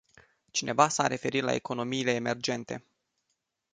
Cineva 0.51 0.87
s-a 0.87 1.07
referit 1.07 1.43
la 1.43 1.53
economiile 1.53 2.11
emergente. 2.15 2.85